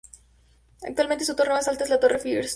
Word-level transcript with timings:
Actualmente 0.81 1.25
su 1.25 1.35
torre 1.35 1.51
más 1.51 1.67
alta 1.67 1.83
es 1.83 1.91
la 1.91 1.99
Torre 1.99 2.17
First. 2.17 2.49